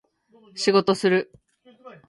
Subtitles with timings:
[0.55, 1.31] 仕事する